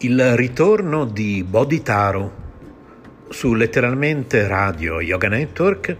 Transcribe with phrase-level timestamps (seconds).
[0.00, 2.44] Il ritorno di Bodhitaro
[3.30, 5.96] su letteralmente Radio Yoga Network.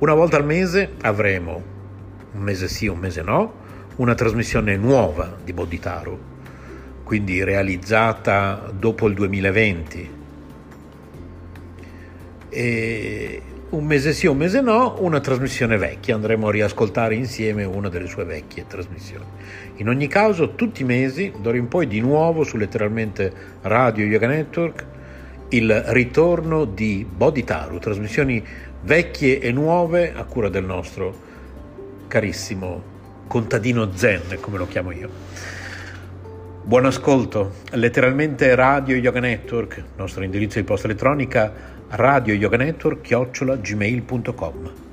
[0.00, 1.62] Una volta al mese avremo,
[2.32, 3.54] un mese sì, un mese no,
[3.96, 6.18] una trasmissione nuova di Bodhitaro,
[7.04, 10.10] quindi realizzata dopo il 2020.
[12.50, 17.88] E un mese sì, un mese no, una trasmissione vecchia, andremo a riascoltare insieme una
[17.88, 19.24] delle sue vecchie trasmissioni.
[19.76, 24.28] In ogni caso, tutti i mesi, d'ora in poi di nuovo su letteralmente Radio Yoga
[24.28, 24.84] Network,
[25.48, 28.44] il ritorno di Bodhitaru, trasmissioni
[28.82, 31.24] vecchie e nuove a cura del nostro
[32.06, 32.94] carissimo
[33.26, 35.10] contadino Zen, come lo chiamo io.
[36.62, 43.56] Buon ascolto, letteralmente Radio Yoga Network, nostro indirizzo di posta elettronica radio yoga network chiocciola
[43.56, 44.84] gmail.com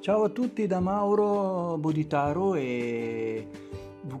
[0.00, 3.46] Ciao a tutti da Mauro Boditaro e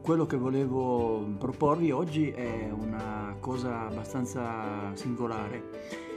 [0.02, 6.08] quello che volevo proporvi oggi è una cosa abbastanza singolare.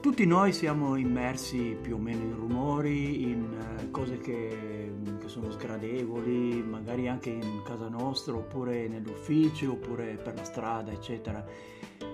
[0.00, 5.50] Tutti noi siamo immersi più o meno in rumori, in eh, cose che, che, sono
[5.50, 11.42] sgradevoli, magari anche in casa nostra, oppure nell'ufficio, oppure per la strada, eccetera.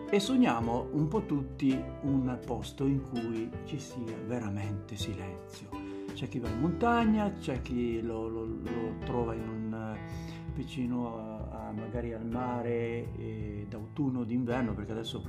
[0.09, 5.69] E sogniamo un po' tutti un posto in cui ci sia veramente silenzio.
[6.15, 9.99] C'è chi va in montagna, c'è chi lo, lo, lo trova in un
[10.61, 15.25] vicino a, a magari al mare eh, d'autunno o d'inverno, perché adesso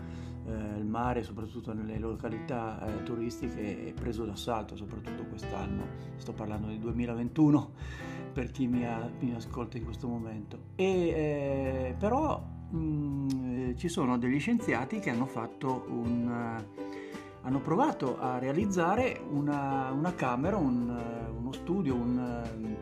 [0.45, 5.83] eh, il mare, soprattutto nelle località eh, turistiche, è preso d'assalto, soprattutto quest'anno.
[6.17, 7.71] Sto parlando del 2021
[8.33, 10.57] per chi mi, ha, mi ascolta in questo momento.
[10.75, 16.59] E, eh, però mh, mm, ci sono degli scienziati che hanno fatto un
[17.43, 20.95] hanno provato a realizzare una, una camera, un,
[21.35, 22.75] uno studio, un,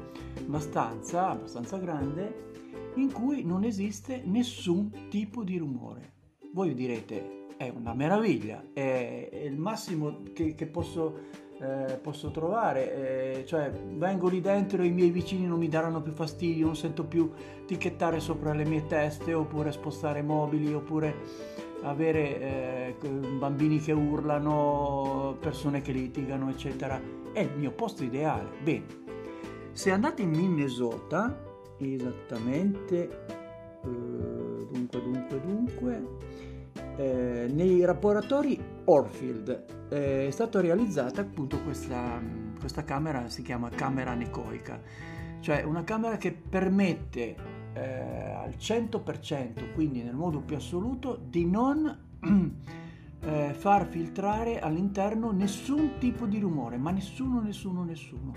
[0.49, 2.47] una stanza abbastanza grande
[2.95, 6.13] in cui non esiste nessun tipo di rumore.
[6.53, 11.19] Voi direte, è una meraviglia, è, il massimo che, che posso,
[11.59, 16.01] eh, posso, trovare, eh, cioè vengo lì dentro e i miei vicini non mi daranno
[16.01, 17.31] più fastidio, non sento più
[17.67, 21.16] ticchettare sopra le mie teste oppure spostare mobili oppure
[21.83, 26.99] avere eh, bambini che urlano, persone che litigano, eccetera.
[27.31, 28.49] È il mio posto ideale.
[28.63, 29.19] Bene,
[29.72, 31.47] se andate in Minnesota,
[31.78, 33.25] esattamente,
[33.84, 36.07] eh, dunque, dunque, dunque,
[36.97, 42.22] eh, nei laboratori Orfield eh, è stata realizzata appunto questa,
[42.59, 44.81] questa camera, si chiama camera anecoica,
[45.40, 47.35] cioè una camera che permette
[47.74, 51.97] eh, al 100%, quindi nel modo più assoluto, di non
[53.22, 58.34] eh, far filtrare all'interno nessun tipo di rumore, ma nessuno, nessuno, nessuno.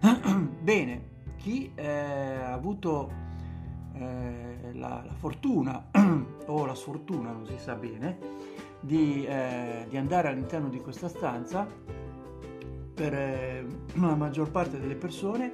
[0.60, 3.10] Bene, chi eh, ha avuto
[3.94, 5.90] eh, la, la, fortuna
[6.46, 8.18] o la sfortuna, non si sa bene,
[8.80, 11.66] di, eh, di andare all'interno di questa stanza,
[12.94, 15.52] per eh, la maggior parte delle persone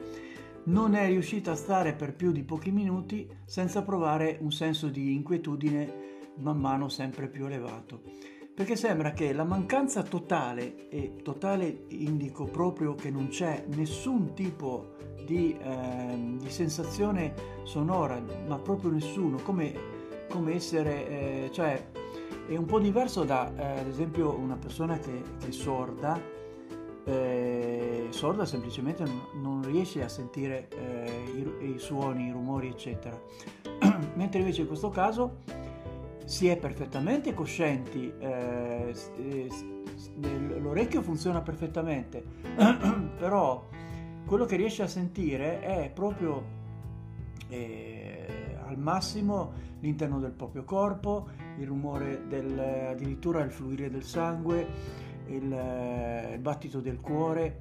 [0.64, 5.14] non è riuscita a stare per più di pochi minuti senza provare un senso di
[5.14, 8.02] inquietudine man mano sempre più elevato.
[8.54, 14.92] Perché sembra che la mancanza totale, e totale indico proprio che non c'è nessun tipo
[15.24, 17.34] di, eh, di sensazione
[17.64, 19.74] sonora, ma proprio nessuno, come,
[20.28, 21.84] come essere, eh, cioè
[22.46, 26.20] È un po' diverso da, eh, ad esempio, una persona che, che è sorda,
[27.06, 29.04] eh, sorda semplicemente
[29.34, 33.18] non, riesce a sentire eh, i, i, suoni, i rumori, eccetera.
[34.14, 35.38] Mentre invece in questo caso
[36.24, 39.48] si è perfettamente coscienti, eh, eh,
[40.58, 42.24] l'orecchio funziona perfettamente,
[43.18, 43.66] però
[44.26, 46.42] quello che riesce a sentire è proprio
[47.48, 51.28] eh, al massimo l'interno del proprio corpo,
[51.58, 54.66] il rumore del, addirittura il fluire del sangue,
[55.26, 55.42] il,
[56.32, 57.60] il battito del cuore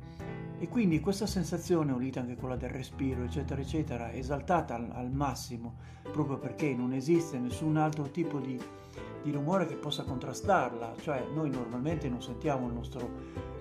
[0.63, 5.74] e quindi questa sensazione, unita anche quella del respiro, eccetera, eccetera, esaltata al, al massimo,
[6.10, 8.57] proprio perché non esiste nessun altro tipo di,
[9.21, 13.12] di, rumore che possa contrastarla, cioè noi normalmente non sentiamo il nostro,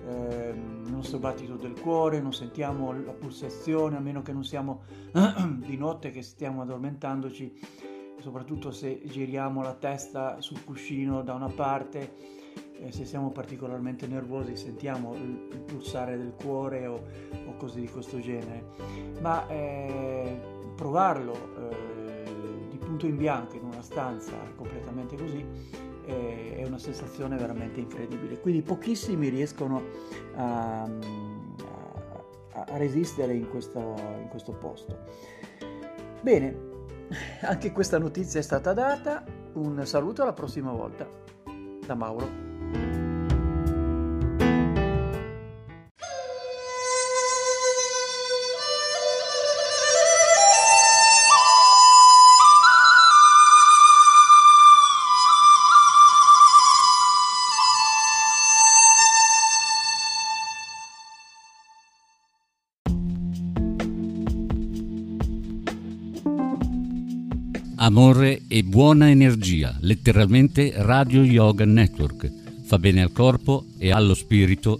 [0.07, 4.83] eh, il nostro battito del cuore, non sentiamo la pulsazione, a meno che non siamo
[5.57, 7.59] di notte che stiamo addormentandoci,
[8.21, 12.42] soprattutto se giriamo la testa sul cuscino da una parte
[12.79, 17.01] eh, se siamo particolarmente nervosi sentiamo il, il pulsare del cuore o,
[17.47, 18.63] o, cose di questo genere,
[19.21, 20.39] ma eh,
[20.75, 22.23] provarlo eh,
[22.69, 25.45] di punto in bianco in una stanza completamente così
[26.05, 28.39] eh, è una sensazione veramente incredibile.
[28.39, 29.81] Quindi pochissimi riescono
[30.35, 30.89] a, a,
[32.53, 34.97] a resistere in questo, in questo posto.
[36.21, 36.71] Bene,
[37.41, 39.23] anche questa notizia è stata data.
[39.53, 41.07] Un saluto alla prossima volta
[41.85, 42.42] da Mauro.
[67.83, 72.42] Amore e buona energia, letteralmente Radio Yoga Network.
[72.63, 74.79] Fa bene al corpo e allo spirito